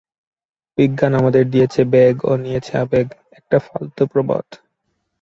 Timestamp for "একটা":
3.39-3.57